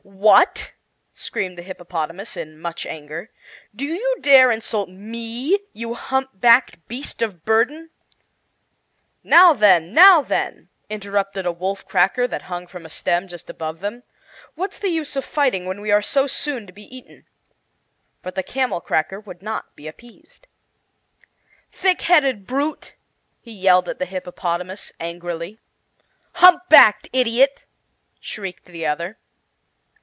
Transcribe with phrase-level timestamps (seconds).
[0.03, 0.73] "What!"
[1.15, 3.29] screamed the hippopotamus, in much anger,
[3.75, 7.89] "do you dare insult me, you humpbacked beast of burden?"
[9.23, 13.79] "Now then now then!" interrupted a wolf cracker that hung from a stem just above
[13.79, 14.01] them;
[14.55, 17.25] "what's the use of fighting, when we are so soon to be eaten?"
[18.23, 20.45] But the camel cracker would not be appeased.
[21.71, 22.95] "Thick headed brute!"
[23.39, 25.59] he yelled at the hippopotamus, angrily.
[26.33, 27.65] "Hump backed idiot!"
[28.19, 29.17] shrieked the other.